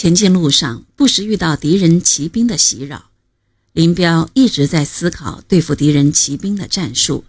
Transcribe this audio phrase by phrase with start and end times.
[0.00, 3.10] 前进路上不时遇到敌人骑兵的袭扰，
[3.74, 7.26] 林彪一直在思考对付敌人骑兵的战术，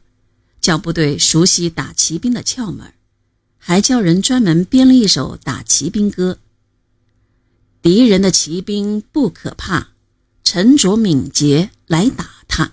[0.61, 2.93] 教部队熟悉打骑兵的窍门，
[3.57, 6.37] 还叫人专门编了一首打骑兵歌。
[7.81, 9.89] 敌人的骑兵不可怕，
[10.41, 12.71] 沉着敏捷来打他，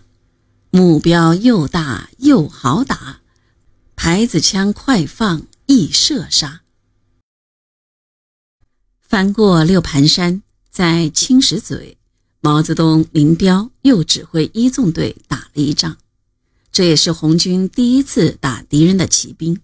[0.71, 3.19] 目标又大又好打，
[3.97, 6.61] 牌子枪快放易射杀。
[9.09, 11.97] 翻过六盘山，在青石嘴，
[12.41, 15.97] 毛泽东、林彪又指挥一纵队打了一仗。
[16.71, 19.59] 这也是红军第一次打敌人的骑兵。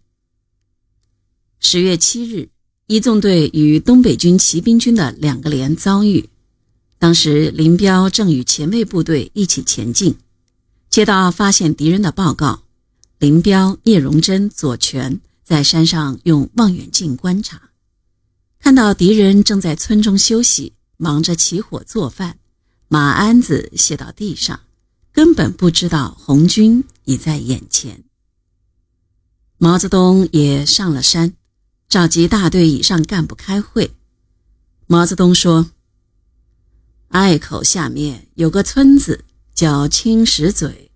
[1.60, 2.48] 十月七日，
[2.86, 6.30] 一纵队与东北军骑兵军的两个连遭遇。
[6.98, 10.16] 当时林彪正与前卫部队一起前进，
[10.88, 12.62] 接到发现敌人的报告，
[13.18, 17.60] 林彪、聂荣臻、左权在山上用望远镜观察。
[18.64, 22.38] 看到敌人正在村中休息，忙着起火做饭，
[22.88, 24.58] 马鞍子卸到地上，
[25.12, 28.04] 根本不知道红军已在眼前。
[29.58, 31.34] 毛泽东也上了山，
[31.90, 33.92] 召集大队以上干部开会。
[34.86, 35.70] 毛泽东说
[37.12, 40.90] ：“隘口下面有个村子叫青石嘴，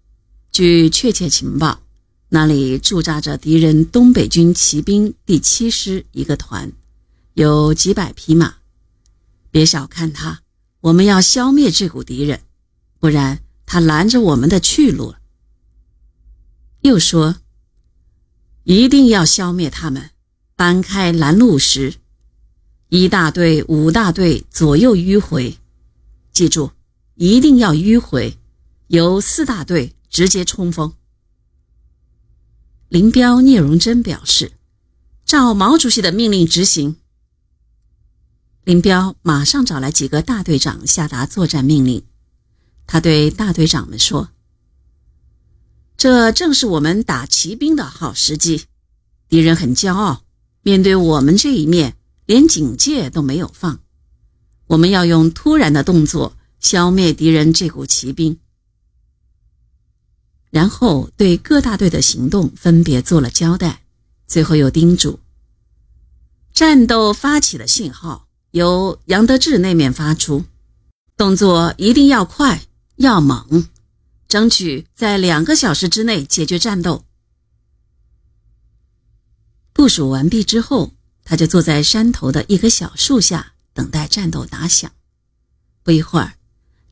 [0.51, 1.83] 据确切情报，
[2.31, 6.73] 那里驻扎着敌人东北军骑兵第七师一个团。”
[7.39, 8.57] 有几百匹马，
[9.53, 10.43] 别小看他，
[10.81, 12.43] 我们要消灭这股敌人，
[12.99, 15.21] 不然他拦着我们的去路了。
[16.81, 17.37] 又说，
[18.65, 20.11] 一定要消灭他们，
[20.57, 21.95] 搬开拦路石，
[22.89, 25.59] 一大队、五大队左右迂回，
[26.33, 26.73] 记住，
[27.15, 28.37] 一定要迂回，
[28.89, 30.93] 由四大队直接冲锋。
[32.89, 34.55] 林彪、聂荣臻表示，
[35.25, 36.97] 照毛主席的命令执行。
[38.69, 42.05] 林彪马上找来几个大队长，下达作战命令。
[42.87, 44.29] 他对大队长们说
[45.97, 48.67] ：“这正是我们打骑兵的好时机。
[49.27, 50.23] 敌人很骄傲，
[50.61, 53.81] 面对我们这一面，连警戒都没有放。
[54.67, 58.39] 我们要用突然的动作消灭敌人这股骑兵。”
[60.53, 63.81] 然后对各大队的行动分别做了交代，
[64.27, 65.19] 最后又叮嘱
[66.53, 70.45] ：“战斗发起的信号。”由杨得志那面发出，
[71.17, 72.63] 动作一定要快
[72.97, 73.69] 要猛，
[74.27, 77.05] 争取在两个小时之内解决战斗。
[79.73, 80.95] 部署完毕之后，
[81.25, 84.91] 他就坐在山头的一棵小树下，等待战斗打响。
[85.83, 86.35] 不一会儿，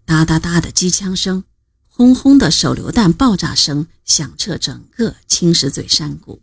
[0.05, 1.45] 哒哒哒的机枪声，
[1.89, 6.43] 轰轰的手榴弹爆炸声响彻整个青石嘴山谷。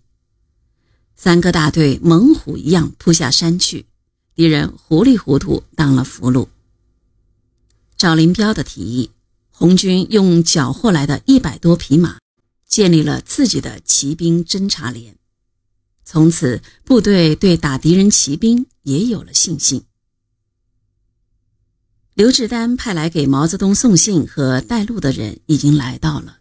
[1.16, 3.86] 三个大队猛虎一样扑下山去。
[4.36, 6.48] 敌人糊里糊涂当了俘虏。
[7.98, 9.12] 赵林彪的提议，
[9.50, 12.18] 红军用缴获来的一百多匹马，
[12.68, 15.16] 建立了自己的骑兵侦察连。
[16.04, 19.84] 从此，部队对打敌人骑兵也有了信心。
[22.14, 26.40] 刘志丹派来给毛泽东送信和带路的人已经来到了，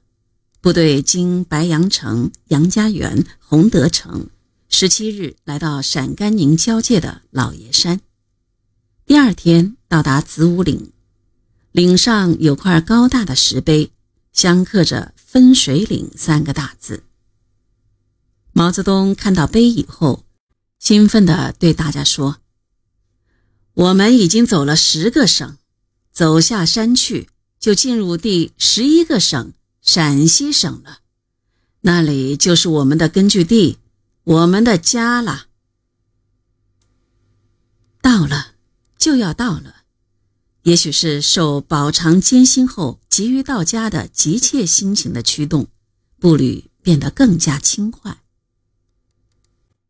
[0.60, 4.28] 部队经白杨城、杨家园、洪德城。
[4.74, 8.00] 十七日来到陕甘宁交界的老爷山，
[9.04, 10.92] 第二天到达子午岭，
[11.72, 13.92] 岭上有块高大的石碑，
[14.32, 17.04] 镶刻着“分水岭”三个大字。
[18.52, 20.24] 毛泽东看到碑以后，
[20.78, 22.38] 兴奋地对大家说
[23.74, 25.58] ：“我们已经走了十个省，
[26.10, 27.28] 走下山去
[27.60, 29.52] 就进入第十一个省——
[29.82, 31.00] 陕西省了，
[31.82, 33.76] 那里就是我们的根据地。”
[34.24, 35.46] 我们的家了，
[38.00, 38.54] 到了，
[38.96, 39.82] 就要到了。
[40.62, 45.66] 也许是受饱尝艰辛后急于到家的急切心情的驱动，
[46.20, 48.22] 步履变得更加轻快。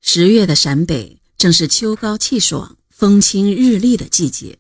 [0.01, 4.59] 十月的陕北正是秋高气爽、风清日丽的季节，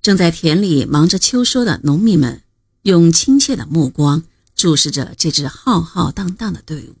[0.00, 2.42] 正在田里忙着秋收的农民们，
[2.80, 4.24] 用亲切的目光
[4.54, 6.96] 注视着这支浩浩荡荡的队伍。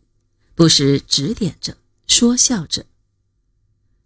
[0.54, 2.86] 不时指点着，说笑着。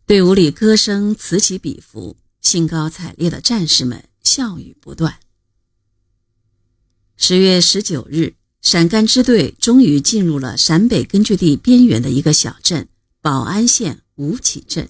[0.07, 5.19] 队伍里歌声此起彼伏，兴高采烈的战士们笑语不断。
[7.17, 12.89] 十月十九日，陕甘支队终于进入了陕北根据地边缘的一个小镇——
[13.21, 14.89] 保安县吴起镇。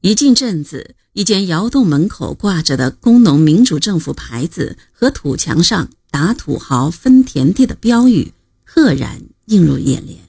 [0.00, 8.32] 一进镇子，一间窑洞门口挂着的工农民主政府牌子和土墙上“打土豪分田地”的标语，
[8.64, 9.22] 赫然。
[9.48, 10.28] 映入眼帘，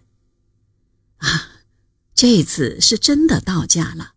[1.18, 1.50] 啊，
[2.16, 4.14] 这次是真的到家了。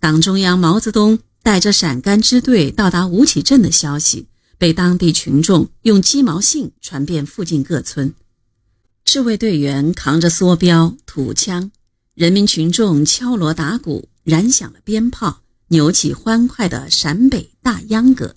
[0.00, 8.14] 党中央毛泽东带着陕甘支队到达吴起镇的消息，被当地群众用鸡毛信传遍附近各村。
[9.04, 11.70] 赤卫队员扛着梭镖、土枪，
[12.14, 18.34] 人民群众敲锣打鼓，燃响了鞭炮，扭起欢快的陕北大秧歌，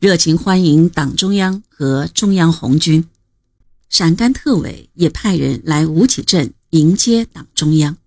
[0.00, 3.08] 热情欢迎党中央和中央红军。
[3.92, 7.98] 陕甘特委也派人来吴起镇迎接党中央。